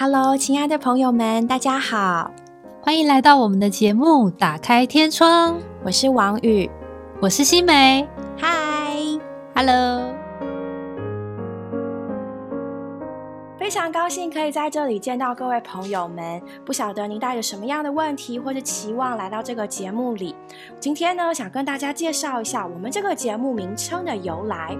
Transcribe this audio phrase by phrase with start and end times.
[0.00, 2.30] Hello，亲爱的朋友们，大家好，
[2.80, 5.54] 欢迎来到我们的节目《打开天窗》。
[5.84, 6.70] 我是王宇，
[7.20, 8.08] 我是新梅。
[8.40, 10.02] Hi，Hello，
[13.68, 16.40] 非常高兴可以在这里见到各位朋友们。
[16.64, 20.34] 不晓得您带着什么样的问题或者期望来到这个节目里？
[20.80, 24.74] 今天呢，想跟大家介绍一下我们这个节目名称的由来。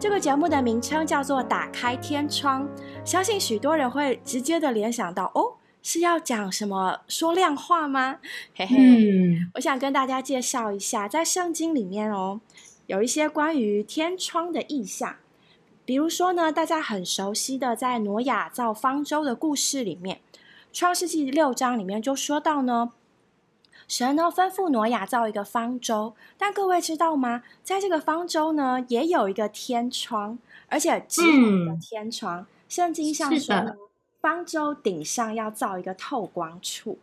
[0.00, 2.66] 这个节目的名称叫做《打开天窗》，
[3.04, 8.16] 相信许多人会直接的联想到，哦，是要讲什么说亮话吗？
[8.56, 8.76] 嘿嘿，
[9.54, 12.40] 我想跟大家介绍一下，在圣经里面哦，
[12.88, 15.14] 有一些关于天窗的意象，
[15.84, 20.16] 比如说呢，大家很熟悉的在挪亚造方舟的故事里面，
[20.72, 22.92] 《创世纪》六章里面就说到呢。
[23.86, 27.42] 神呢吩咐挪亚造一个方舟，但各位知道吗？
[27.62, 30.38] 在这个方舟呢，也有一个天窗，
[30.68, 32.46] 而且只有一个天窗。
[32.66, 33.74] 圣经上说呢，
[34.22, 36.98] 方舟顶上要造一个透光处，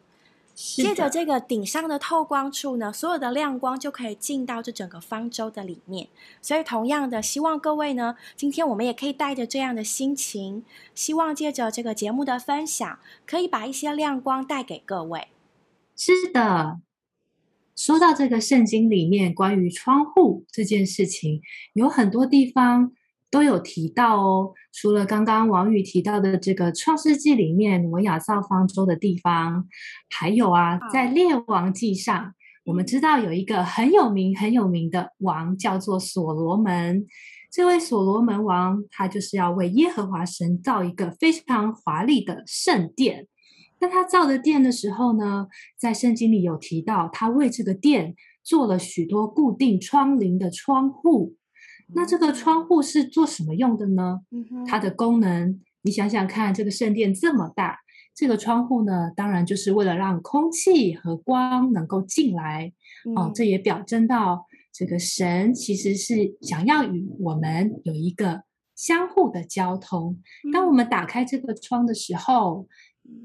[0.61, 6.07] 接着这个顶上的透光处呢，所有的亮光就可以进到这整个方舟的里面。
[6.39, 15.29] 所以，同样的，希望各位呢，今天我们也可以带着这样的心情，希望借着这个节目的分享，可以把一些亮光带给各位。
[15.95, 16.79] 是的，
[17.75, 21.41] 说到这个圣经里面关于窗户这件事情，
[21.73, 22.91] 有很多地方
[23.31, 24.51] 都有提到哦。
[24.73, 29.67] 除了刚刚王宇提到的这个创世纪里面挪亚造方舟的地方，
[30.09, 32.33] 还有啊，在列王记上，
[32.65, 37.07] 我们知道有一个很有名很有名的王叫做所罗门。
[37.51, 43.27] 这位所罗门王，他就是要为耶和华神造一个非常华丽的圣殿。
[43.79, 51.35] 那他造的殿的时候呢，在圣经里有提到，他为这个殿做了许多固定窗棂的窗户。
[51.93, 54.21] 那这个窗户是做什么用的呢？
[54.67, 57.79] 它的功能，你想想看，这个圣殿这么大，
[58.15, 62.73] 这个窗户呢，当然就是为了让空气和光能够进来。
[63.15, 68.43] 哦，这也表征到这个神其实是想要与我们有一个
[68.75, 70.19] 相互的交通。
[70.53, 72.67] 当我们打开这个窗的时候，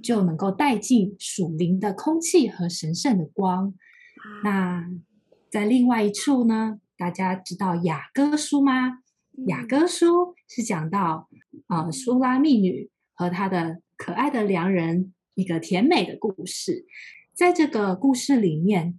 [0.02, 3.74] 就能够带进属灵的空气和神圣的光。
[4.42, 4.88] 那
[5.50, 6.80] 在另外一处呢？
[6.98, 9.00] 大家知道雅歌书吗？
[9.46, 11.28] 雅歌书是讲到
[11.66, 16.86] 啊，苏拉密女和她的可爱的良人一个甜美的故事。
[17.34, 18.98] 在这个故事里面，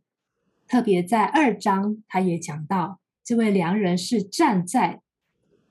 [0.68, 5.02] 特别在二章，他也讲到这位良人是站在。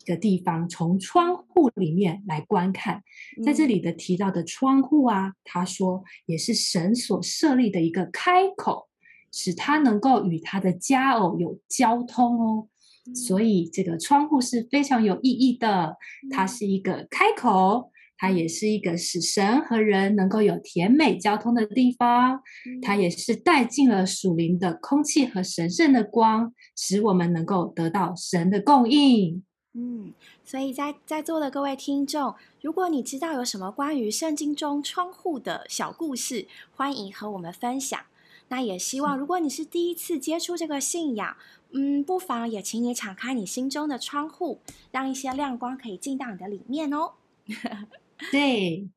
[0.04, 3.02] 个地方，从窗户里面来观看，
[3.44, 8.88] 在这里的提到的窗户啊，他说也是神所设立的一个开口，
[9.32, 12.68] 使他能够与他的家偶有交通哦。
[13.14, 15.96] 所以这个窗户是非常有意义的，
[16.30, 22.40] 它是一个开口，它也是一个使神和人能够有甜美交通的地方，
[22.82, 29.44] 它也是带进了属灵的空气和神圣的光，使我们能够得到神的供应。
[29.74, 38.00] 嗯，所以在在座的各位听众，如果你知道有什么关于圣经中窗户的小故事，欢迎和我们分享。
[38.48, 41.36] 那也希望，如果你是第一次接触这个信仰，
[41.72, 44.60] 嗯，不妨也请你敞开你心中的窗户，
[44.92, 47.14] 让一些亮光可以进到你的里面哦。
[48.30, 48.88] 对，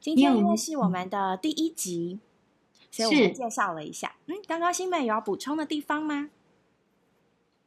[0.00, 2.18] 今天因为是我们的第一集，
[2.90, 4.16] 所以我们介绍了一下。
[4.26, 6.30] 嗯，刚刚新美有要补充的地方吗？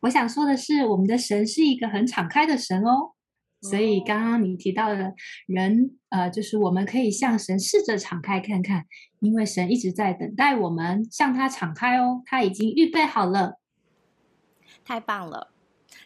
[0.01, 3.11] 我想说的是，我们的神是一个很敞开的神哦，
[3.61, 5.13] 所以刚刚你提到的
[5.45, 8.85] 人，呃，就是我们可以向神试着敞开看看，
[9.19, 13.59] 因为神一直在等待我们向他敞开哦，他已经预备好了。
[14.83, 15.51] 太棒了！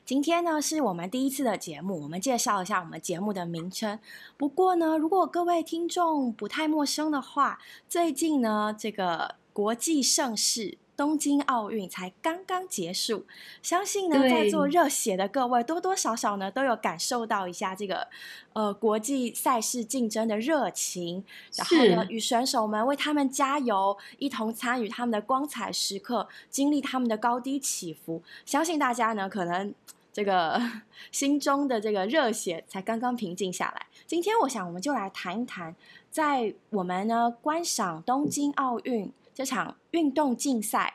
[0.03, 3.99] 今天呢是我们第一次的节目，我们介绍一下我们节目的名称。
[4.37, 7.57] 不过呢，如果各位听众不太陌生的话，
[7.87, 10.77] 最近呢这个国际盛事。
[10.97, 13.25] 东京奥运才刚刚结束，
[13.61, 18.07] 相信呢，在座热血的各位多多少少呢都有感受到一下这个
[18.53, 21.23] 呃国际赛事竞争的热情，
[21.55, 28.21] 然后呢与选手们为他们加油，一同参与他们的光彩时刻，经历他们的高低起伏。
[28.45, 29.73] 相信大家呢可能
[30.13, 30.61] 这个
[31.11, 33.85] 心中的这个热血才刚刚平静下来。
[34.07, 35.75] 今天我想我们就来谈一谈，
[36.09, 39.11] 在我们呢观赏东京奥运。
[39.35, 40.93] 这场运动竞赛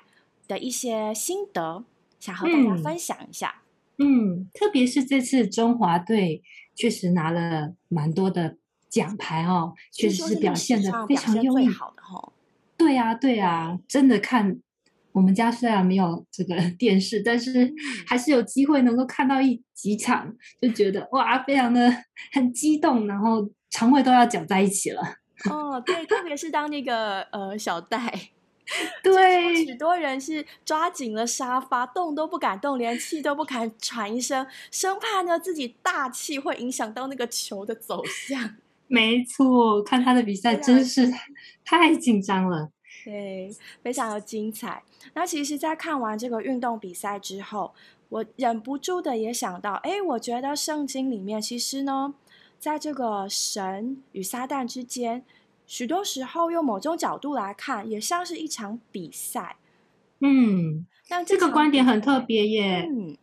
[0.48, 1.84] 的一些心得，
[2.18, 3.62] 想和大家分享一下。
[3.98, 6.42] 嗯，特别是这次中华队
[6.74, 8.56] 确实拿了蛮多的
[8.88, 12.32] 奖牌哦，确实是表现的非常优异，好的哈。
[12.78, 14.58] 对啊，对啊，真的看
[15.12, 17.70] 我们家虽然没有这个 电视，但是
[18.06, 21.94] 还是有机会能够看到一几场，就觉得哇，非常的
[22.32, 25.02] 很激动，然后肠胃都要搅在一起了。
[25.48, 28.30] 哦，对，特别是当那个呃小戴，
[29.02, 38.56] 对，许多人是抓紧了沙发，动都不敢动，连气都不敢喘一声，生怕呢自己大气会影响到那个球的走向。
[38.86, 41.08] 没错，看他的比赛真是
[41.64, 42.70] 太紧张了。
[43.04, 43.50] 对，
[43.82, 44.82] 非常的精彩。
[45.14, 47.72] 那其实，在看完这个运动比赛之后，
[48.10, 52.12] 我忍不住的也想到，哎，我觉得圣经里面其实呢，
[52.60, 55.24] 在这个神与撒旦之间，
[55.66, 59.56] 许多时候用某种角度来看，也像是一场比赛。
[60.18, 62.86] 嗯，但这个观点很特别耶。
[62.86, 63.16] 嗯，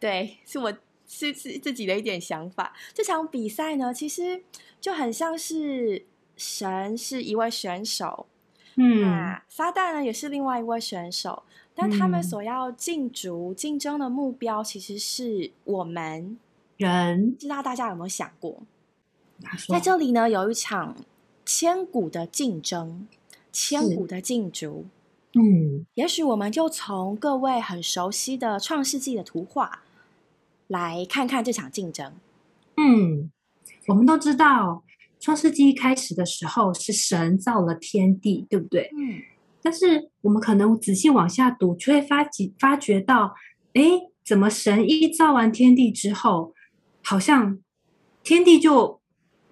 [0.00, 0.72] 对，是我
[1.06, 2.74] 是是自己的一点想法。
[2.92, 4.42] 这场比赛呢，其实
[4.80, 6.04] 就很像是
[6.36, 8.26] 神是一位选手。
[8.74, 11.44] 嗯，撒旦呢也是另外一位选手，
[11.76, 16.36] 但他们所要竞逐、竞争的目标其实是我们
[16.76, 17.32] 人。
[17.32, 18.62] 不知道大家有没有想过，
[19.68, 20.96] 在这里呢有一场
[21.44, 23.06] 千古的竞争、
[23.52, 24.86] 千古的竞逐。
[25.34, 29.82] 嗯，也许我们就从各位很熟悉的《创世纪》的图画
[30.66, 32.12] 来看看这场竞争。
[32.76, 33.30] 嗯，
[33.88, 34.82] 我们都知道。
[35.18, 38.90] 创世纪一开始的时候是神造了天地，对不对？
[38.96, 39.22] 嗯。
[39.62, 43.34] 但是我们可能仔细往下读，就会发觉发觉到，
[43.72, 43.82] 哎，
[44.24, 46.54] 怎么神一造完天地之后，
[47.08, 47.58] 好像
[48.24, 49.00] 天地就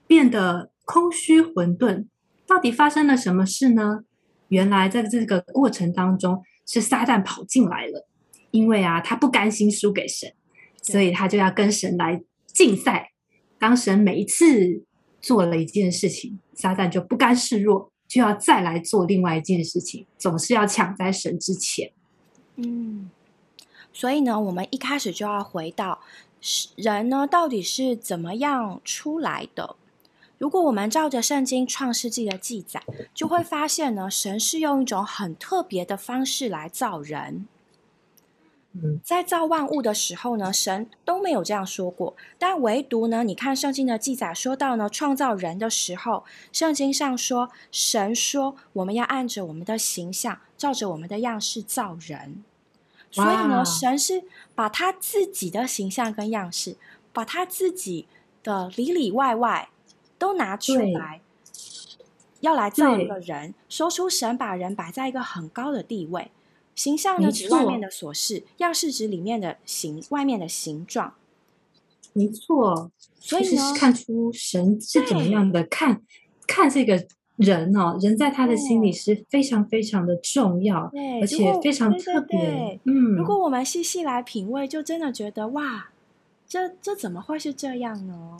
[0.08, 2.06] 变得空虚混沌？
[2.46, 4.00] 到底发生了什么事呢？
[4.48, 8.08] 原来在这个过程当中，是撒旦跑进来了，
[8.50, 10.34] 因为啊，他不甘心输给神，
[10.82, 13.12] 所以他就要跟神来竞赛。
[13.58, 14.84] 当神每一次。
[15.24, 21.90] 做了一件事情，撒旦就不甘示弱，就要再来做另外一件事情，总是要抢在神之前。
[22.56, 23.08] 嗯，
[23.90, 26.02] 所以呢，我们一开始就要回到
[26.76, 29.76] 人呢，到底是怎么样出来的？
[30.36, 32.82] 如果我们照着圣经创世纪的记载，
[33.14, 37.46] 就会发现呢，神是用一种很特别的方式来造人。
[39.04, 42.16] 在造万物的时候呢，神都没有这样说过。
[42.38, 52.42] 但唯独呢，你看圣经的记载说到呢，创造人的时候，圣经上说，神说我们要按着我们的形象，照着我们的样式造人。
[53.14, 54.24] 所以呢，神是
[54.56, 56.76] 把他自己的形象跟样式，
[57.12, 58.08] 把他自己
[58.42, 59.68] 的里里外外
[60.18, 61.20] 都拿出来，
[62.40, 66.32] 要来造一个人，说出神把人摆在一个很高的地位。
[66.74, 71.14] 形象呢，指外面的琐事；样式指里面的形，外面的形状。
[72.14, 72.90] 没错，
[73.20, 76.02] 所以呢，看出神是怎么样的看
[76.48, 80.90] 看这个人哦，人在他的心里是非常非常的重要，
[81.20, 82.78] 而且非常特别。
[82.84, 85.90] 嗯，如果我们细细来品味，就真的觉得哇，
[86.46, 88.36] 这这怎么会是这样呢？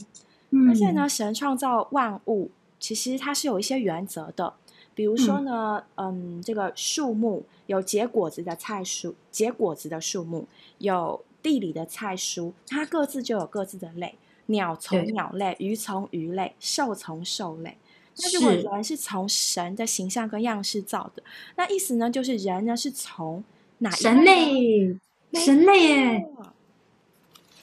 [0.51, 4.55] 嗯而且呢，神创造万物，其实它是有一些原则的。
[4.95, 10.47] 比如说呢，嗯，这个树木有结果子的菜蔬，结果子的树木
[10.79, 14.15] 有地里的菜蔬，它各自就有各自的类。
[14.47, 17.77] 鸟从鸟类，鱼从鱼类，兽从兽类。
[18.19, 21.23] 那如果人是从神的形象跟样式造的，
[21.57, 23.43] 那意思呢，就是人呢是从
[23.79, 24.99] 哪神类？
[25.33, 26.27] 神类耶！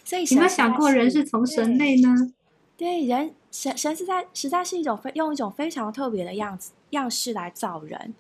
[0.04, 2.34] 所以有没有想过人是从神类呢？
[2.76, 6.72] 对，人神神是在实在是一种非用一种非常特别的样子。
[6.92, 8.14] 样式来造人，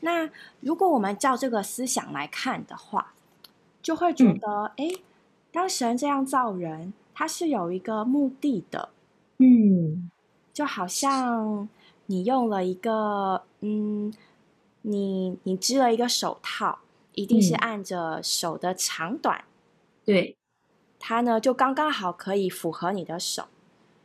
[0.00, 0.28] 那
[0.60, 3.14] 如果我们照这个思想来看的话，
[3.80, 4.90] 就会觉得，哎，
[5.50, 8.90] 当神这样造人，他是有一个目的的，
[9.38, 10.10] 嗯，
[10.52, 11.66] 就好像
[12.10, 14.12] 你用了一个，嗯，
[14.82, 16.80] 你你织了一个手套，
[17.14, 19.44] 一定是按着手的长短，
[20.04, 20.36] 对，
[20.98, 23.44] 它呢就刚刚好可以符合你的手，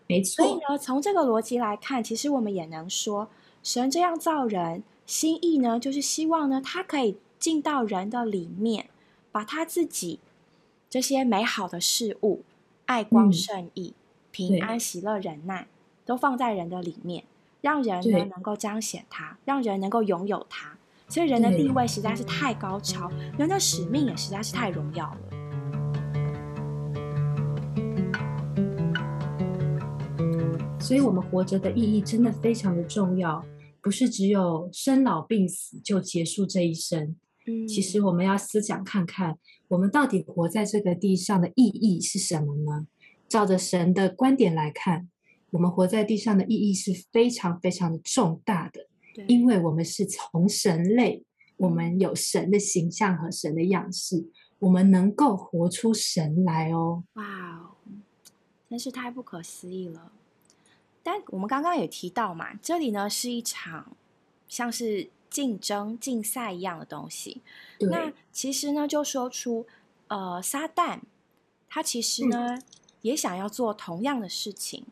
[0.08, 0.44] 没错。
[0.44, 3.28] 所以呢，从这个逻辑来看，其实我们也能说。
[3.64, 8.90] 神这样造人，心意呢，就是希望呢，他可以进到人的里面，
[9.32, 10.20] 把他自己
[10.90, 12.44] 这些美好的事物，
[12.88, 13.94] 爱光圣意、
[14.32, 15.70] 平安喜乐忍耐，
[16.06, 17.24] 都放在人的里面，
[17.64, 20.78] 让人呢能够彰显它，让人能够拥有它。
[21.08, 25.20] 所以人的地位实在是太高超，人的使命也实在是太荣耀了。
[30.78, 33.46] 所以，我们活着的意义真的非常的重要。
[33.82, 37.16] 不是只有生老病死就结束这一生。
[37.48, 39.38] 嗯，其实我们要思想看看，
[39.70, 42.88] 我们到底活在这个地上的意义是什么呢？
[43.30, 45.08] 照着神的观点来看，
[45.54, 48.88] 我们活在地上的意义是非常非常的重大的。
[49.28, 51.24] 因为我们是从神类，
[51.58, 57.04] 我们有神的形象和神的样式，我们能够活出神来哦。
[57.14, 57.76] 哇哦，
[58.68, 60.12] 真是太不可思议了。
[61.04, 63.96] 但我们刚刚也提到嘛，这里呢是一场
[64.48, 67.44] 像是竞争、竞赛一样的东西。
[67.82, 69.68] 那，其实呢，就说出，
[70.08, 71.02] 呃，撒旦
[71.70, 72.58] 他其实呢、
[73.04, 74.88] 也想要做同样的事情。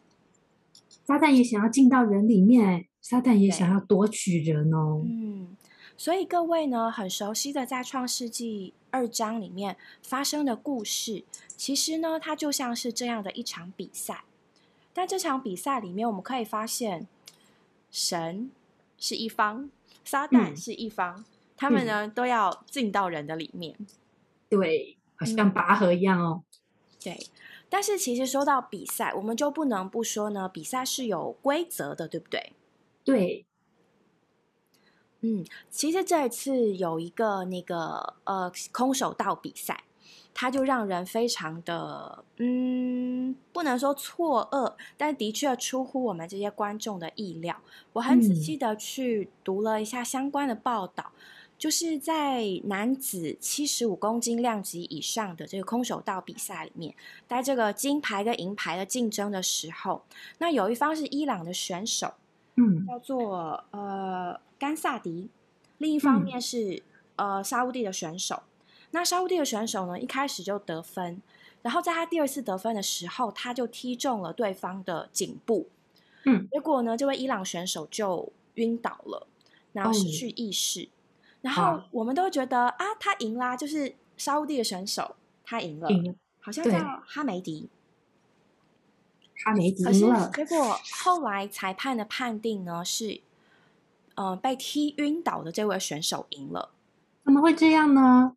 [1.05, 5.03] 撒旦也想要进到人里面，撒旦也想要夺取人哦。
[5.05, 5.55] 嗯，
[5.97, 11.23] 所以各位呢，很熟悉的在创世纪二章里面发生的故事，
[11.57, 14.23] 其实呢，它就像是这样的一场比赛。
[14.93, 17.07] 但这场比赛里面，我们可以发现，
[17.89, 18.51] 神
[18.97, 19.69] 是一方，
[20.03, 21.23] 撒旦嗯是一方，
[21.55, 23.75] 他们嗯呢都要进到人的里面。
[24.49, 26.43] 对，好像嗯拔河一样哦。
[27.01, 27.17] 对，
[27.73, 32.51] 但是其实说到比赛，我们就不能不说呢，比赛是有规则的，对不对？
[33.05, 33.45] 对，
[35.21, 39.85] 嗯，其实这一次有一个那个呃空手道比赛，
[40.33, 47.61] 它就让人非常的嗯，不能说错愕，但的确出乎我们这些观众的意料。
[47.93, 51.11] 我很仔嗯细的去读了一下相关的报道，
[51.61, 56.95] 就是在男子七十五公斤量级以上的这个空手道比赛里面，
[57.27, 60.01] 在这个金牌跟银牌的竞争的时候，
[60.39, 62.15] 那有一方是伊朗的选手。
[62.55, 65.29] 嗯叫做呃甘萨迪，
[65.77, 66.81] 另一方嗯面是、
[67.15, 68.41] 呃沙乌地的选手。
[68.89, 71.21] 那沙乌地的选手呢，一开始就得分，
[71.61, 75.69] 然后在他第二次得分的时候，他就踢中了对方的颈部，
[76.25, 79.27] 嗯，结果呢，这位伊朗选手就晕倒了，
[79.73, 80.89] 然后失哦去意识。
[81.41, 85.89] 然后我们都觉得啊，他赢啦，就是沙乌地的选手他赢了，
[86.39, 87.69] 好像叫哈梅迪。
[89.43, 90.29] 哈梅迪可是赢了。
[90.33, 93.21] 结果后来裁判的判定呢是，
[94.15, 96.69] 呃，被踢晕倒的这位选手赢了，
[97.25, 98.35] 怎么会这样呢？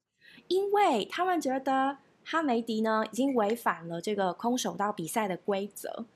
[0.49, 6.07] 因为他们觉得哈梅迪呢已经违反了这个空手道比赛的规则。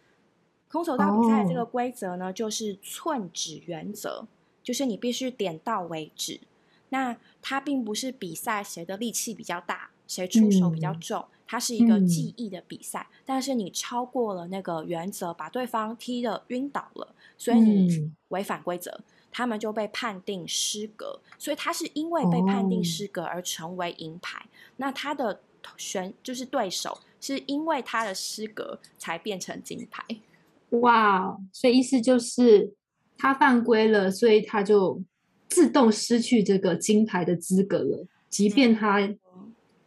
[0.70, 4.26] 空手道比赛的这个哦规则呢，就是寸指原则，
[4.62, 6.40] 就是你必须点到为止。
[6.90, 13.06] 那它并不是比赛谁的力气比较大，谁出手比较嗯重，它是一个嗯技艺的比赛。
[13.24, 21.20] 但是你超过了那个原则，把对方踢的晕倒了，所以你嗯违反规则，他们就被判定失格。
[21.38, 24.46] 所以他是因为被判定哦失格而成为银牌。
[24.76, 25.40] 那他的
[25.76, 30.02] 选就是对手，是因为他的失格才变成金牌。
[30.70, 32.72] 哇，所以意思就是
[33.16, 35.02] 他犯规了，所以他就
[35.48, 39.08] 自动失去这个金牌的资格了，即便他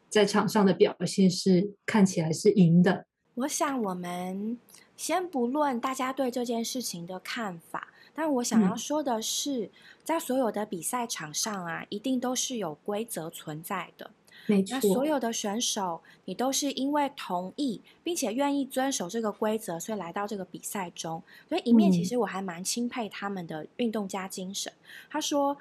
[0.10, 3.06] 在场上的表现是看起来是赢的。
[3.36, 4.58] 我想我们
[4.98, 9.72] 先不论大家对这件事情的看法，但我想要嗯说的是，
[10.04, 14.12] 在所有的比赛场上啊，一定都是有规则存在的。
[14.48, 21.22] 没那所，有的选手，你都是因为同意并且愿意遵守这个规则，所以来到这个比赛中。
[21.48, 24.72] 所以一面其嗯实我还蛮钦佩他们的运动家精神。
[25.10, 25.58] 他说：“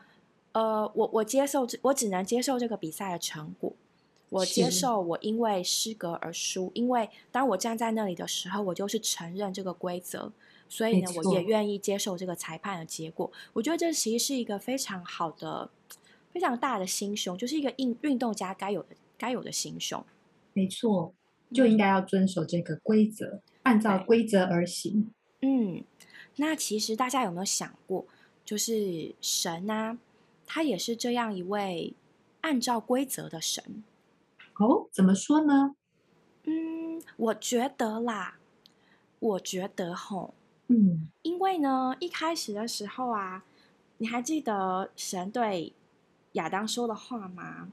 [0.52, 3.72] 呃，我我接受这，我只能接受这个比赛的成果。
[4.30, 10.30] 我接受我因为失格而输，因为当我站在那里的时候，我就是承认这个规则，
[10.68, 13.28] 所以呢，我也愿意接受这个裁判的结果。
[13.54, 15.68] 我觉得这其实是一个非常好的、
[16.32, 20.04] 非常大的心胸，就是一个运运动家该有的该有的心胸。
[20.52, 21.14] 没错，
[21.52, 25.12] 就应该要遵守这个规则，按照规则而行。
[25.42, 25.84] 嗯，
[26.36, 28.06] 那其实大家有没有想过，
[28.44, 29.98] 就是神啊，
[30.46, 31.94] 他也是这样一位
[32.42, 33.82] 按照规则的神。
[34.58, 35.74] 哦，怎么说呢？
[36.44, 38.38] 嗯，我觉得啦，
[39.18, 40.34] 我觉得吼，
[40.68, 43.44] 嗯，因为呢，一开始的时候啊，
[43.98, 45.72] 你还记得神对
[46.32, 47.72] 亚当说的话吗？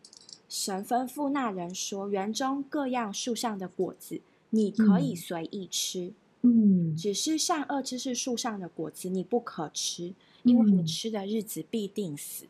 [0.49, 4.21] 神吩咐那人说：“园中各样树上的果子，
[4.51, 12.45] 你可以嗯随意吃，嗯，只是善恶知识树上的果子你不可吃，因为你嗯吃的日子必定死。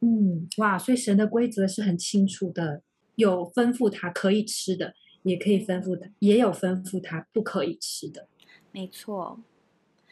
[0.00, 2.82] 嗯，哇，所以神的规则是很清楚的，
[3.14, 8.28] 有吩咐他可以吃的，也可以吩咐他，也有吩咐他不可以吃的。
[8.70, 9.40] 没错，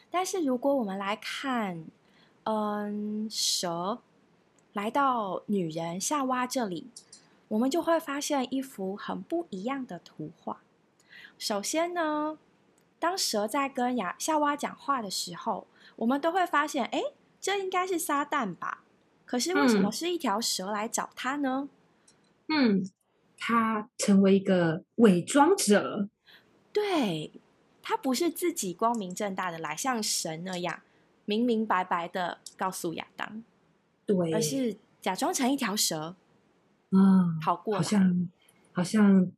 [0.09, 1.85] 但是如果我们来看，
[2.45, 3.99] 嗯，蛇
[4.73, 6.87] 来到女人夏娃这里，
[7.49, 10.61] 我们就会发现一幅很不一样的图画。
[11.37, 12.37] 首先呢，
[12.99, 17.01] 当蛇在跟亚夏娃讲话的时候，我们都会发现，哎，
[17.39, 18.83] 这应该是撒旦吧？
[19.25, 21.67] 可是为什么嗯是一条蛇来找他呢？
[22.47, 22.89] 嗯，
[23.37, 26.09] 他成为一个伪装者。
[26.73, 27.31] 对，
[27.81, 30.81] 他不是自己光明正大的来，像神那样
[31.25, 33.43] 明明白白的告诉亚当，
[34.13, 36.15] 对，而是假装成一条蛇
[36.91, 37.81] 啊，好跑过好。
[37.81, 38.29] 像
[38.73, 39.31] 好像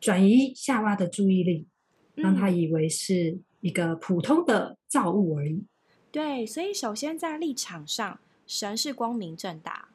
[0.00, 1.66] 转移夏娃的注意力，
[2.14, 5.64] 让他嗯以为是一个普通的造物而已。
[6.10, 9.88] 对，所以首先在立场上，神是光明正大，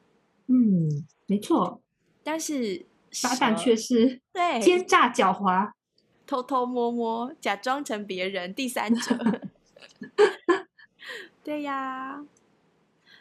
[0.46, 1.80] 嗯，没错。
[2.22, 5.72] 但是撒旦蛇却是对奸诈狡猾。
[6.26, 9.18] 偷偷摸摸，假装成别人第三者。
[11.42, 12.24] 对呀，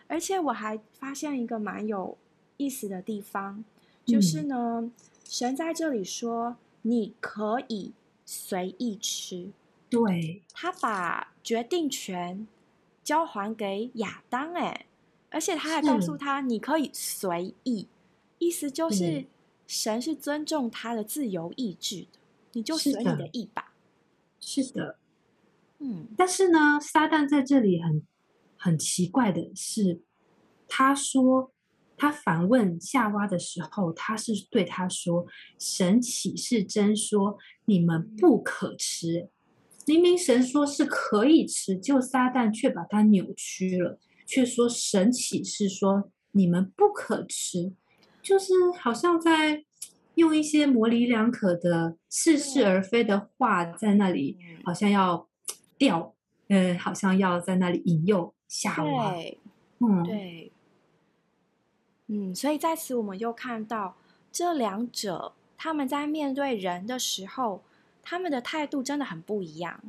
[0.09, 2.17] 而且我还发现一个蛮有
[2.57, 3.63] 意思的地方，
[4.05, 4.91] 就是呢，
[5.23, 7.93] 神在这里说你可以
[8.25, 9.51] 随意吃，
[9.89, 12.45] 对，他把决定权
[13.03, 14.87] 交还给亚当，哎，
[15.29, 17.87] 而且他还告诉他你可以随意，
[18.39, 19.25] 意思就是嗯
[19.67, 22.07] 神是尊重他的自由意志的，
[22.53, 23.73] 你就是随你的的意吧。
[24.39, 24.97] 是的。
[25.77, 28.01] 嗯，但是呢，撒旦在这里很
[28.59, 30.01] 很奇怪的是，
[30.67, 31.51] 他说
[31.97, 35.25] 他反问夏娃的时候，他是对他说
[35.57, 39.29] ：“神岂是真说你们不可吃？”
[39.87, 47.73] 明明神说是可以吃，就撒旦却把它扭曲了，却说神启示说你们不可吃，
[48.21, 49.63] 就是好像在
[50.13, 55.27] 用一些模棱两可的、似是而非的话在那里，嗯好像要
[55.77, 56.13] 钓，
[56.49, 59.37] 呃，好像要在那里引诱对？
[59.79, 60.51] 嗯，对，
[62.07, 63.95] 嗯，所以在此我们又看到
[64.31, 67.61] 这两者他们在面对人的时候，
[68.01, 69.81] 他们的态度真的很不一样。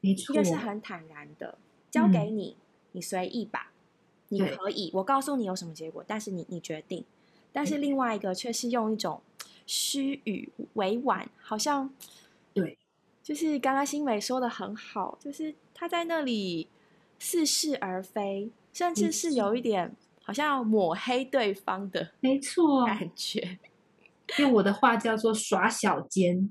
[0.00, 0.14] 没。
[0.14, 1.58] 错，一个是很坦然的，
[1.90, 2.56] 交给你，
[2.92, 3.70] 你随意吧，
[4.28, 7.04] 你可以，我告诉你有什么结果，但是你你决定。
[7.52, 9.20] 但是另外一个却是用一种
[9.66, 11.92] 虚与委婉，好像
[12.54, 12.78] 对，
[13.22, 16.68] 就是刚刚新美说的很好，就是他在那里
[17.20, 23.58] 似是而非，甚至是有一点好像要抹黑对方的没错，感觉。
[24.38, 26.50] 用我的话叫做耍小奸，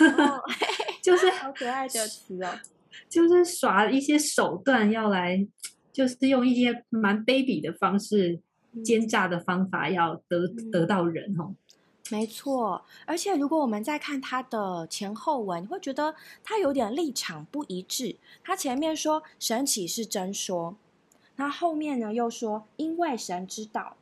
[0.00, 0.42] 哦，
[1.02, 2.58] 就是好可爱的词哦。
[3.08, 5.46] 就是耍一些手段要来，
[5.92, 8.42] 就是用一些蛮卑鄙的方式、嗯
[8.84, 11.54] 奸诈的方法要得嗯得到人哦。
[12.10, 18.16] 没错，而且如果我们再看他的前后文，你会觉得他有点立场不一致。
[18.42, 20.76] 他前面说神启是真说，
[21.36, 23.96] 那后面呢又说因为神知道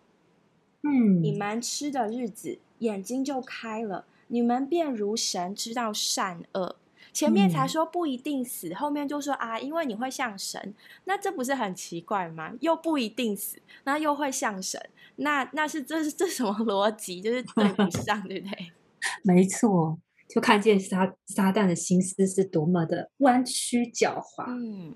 [0.82, 6.76] 嗯，你们吃的日子，眼睛就开了，你们便如神知道善恶。
[7.12, 12.52] 前面才嗯说不一定死，后面就说啊，因为你会像神，那这不是很奇怪吗？
[12.60, 17.20] 又不一定死，那又会像神，那那是这是这什么逻辑？
[17.20, 18.72] 就是对不 上，对不对？
[19.22, 19.98] 没错，
[20.28, 24.44] 就看见撒撒旦的心思是多么的弯曲狡猾。
[24.48, 24.94] 嗯，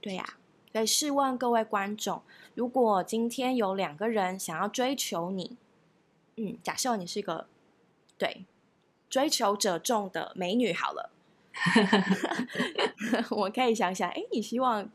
[0.00, 0.24] 对呀、
[0.72, 2.22] 所以试问各位观众，
[2.54, 5.56] 如果今天有两个人想要追求你，
[6.36, 7.46] 嗯，假设你是个
[8.16, 8.46] 对
[9.10, 11.10] 追求者众的美女，好了，
[13.30, 14.88] 我可以想想，哎，你希望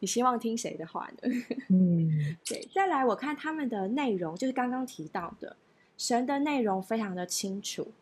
[0.00, 1.30] 你希望听谁的话呢？
[1.68, 5.56] 嗯， 对，再来我看他们的内容，就是刚刚提到的
[5.96, 7.92] 神的内容非常的清楚，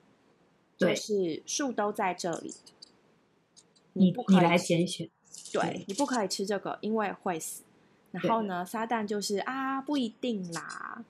[0.76, 2.54] 就对是树都在这里，
[3.92, 5.09] 你不可来拣选，
[5.52, 5.85] 对对。
[5.87, 7.62] 你不可以吃这个，因为会死。
[8.11, 11.04] 然后呢，撒旦就是啊，不一定啦，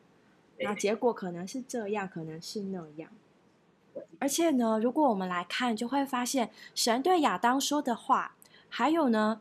[0.59, 3.11] 那结果可能是这样，可能是那样。
[4.19, 8.37] 而且呢，如果我们来看，就会发现神对亚当说的话，
[8.69, 9.41] 还有呢，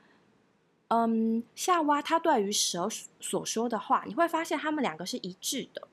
[0.89, 2.87] 嗯，夏娃他对于蛇
[3.19, 5.87] 所说的话，你会发现他们两个是一致的，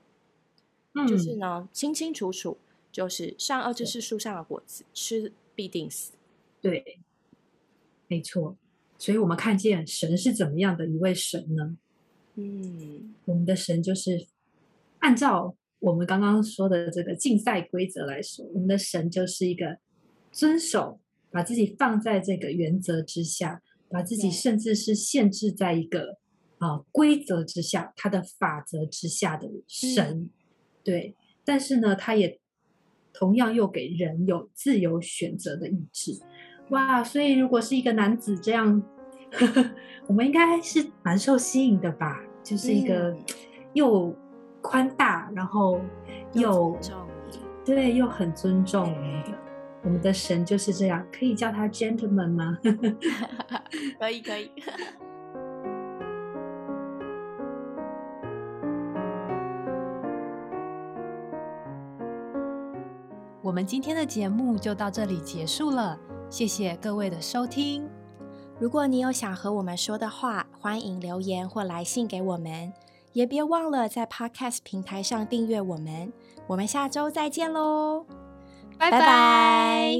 [0.95, 2.59] 嗯，就是呢，清清楚楚，
[2.93, 6.13] 就是善恶之是树上的果子，吃必定死。
[6.61, 7.01] 对，
[8.07, 8.57] 没错。
[8.97, 11.77] 所以我们看见神是怎么样的一位神呢？
[12.37, 14.27] 嗯，我们的神就是
[15.01, 19.77] 按照我们刚刚说的这个竞赛规则来说，我们的神就是一个
[20.33, 20.99] 遵守，
[21.31, 26.17] 把自己放在这个原则之下，把自己甚至是限制在一个
[26.57, 30.31] 啊、规则之下，他的法则之下的神。
[30.83, 32.41] 对，但是呢，他也
[33.13, 36.19] 同样又给人有自由选择的意志。
[36.71, 38.83] 哇，所以如果是一个男子这样，
[40.09, 42.25] 我们应该是蛮受吸引的吧？
[42.43, 43.25] 就是一个嗯
[43.75, 44.17] 又
[44.65, 45.79] 宽大，然后
[46.33, 46.75] 又
[47.65, 49.33] 对又很尊重的。
[49.83, 52.59] 我们的神就是这样，可以叫他 gentleman 吗？
[54.01, 54.51] 可 以可以。
[63.43, 65.99] 我们今天的节目就到这里结束了，
[66.31, 67.87] 谢谢各位的收听。
[68.59, 72.73] 如果你有想和我们说的话，欢迎留言或来信给我们，
[73.15, 76.13] 也别忘了在 Podcast 平台上订阅我们。
[76.49, 78.05] 我们下周再见喽，
[78.77, 79.97] 拜拜拜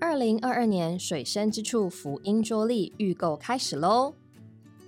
[0.00, 4.14] 二零二二年水深之处福音桌历预购开始喽！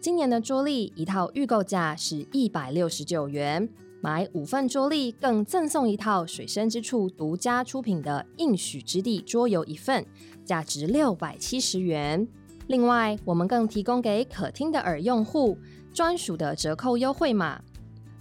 [0.00, 3.68] 今年的桌历一套预购价是一百六十九元，
[4.00, 10.06] 买五份桌历更赠送一套水深之处独家出品的应许之地桌游一份，
[10.44, 12.28] 价值六百七十元。
[12.66, 15.58] 另外，我们更提供给可听的耳用户
[15.92, 17.60] 专属的折扣优惠码，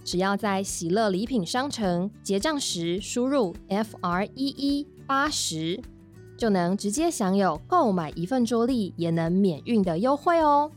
[0.04, 5.80] 只要在喜乐礼品商城结账时输入 F R 一一八十。
[6.36, 10.68] 就能直接享有购买一份桌历也能免运的优惠哦！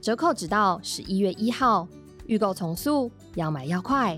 [0.00, 1.88] 折扣只到十一月一号，
[2.26, 4.16] 预购从速，要买要快。